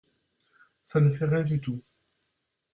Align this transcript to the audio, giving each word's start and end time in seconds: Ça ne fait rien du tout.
Ça 0.81 0.99
ne 0.99 1.11
fait 1.11 1.25
rien 1.25 1.43
du 1.43 1.61
tout. 1.61 1.79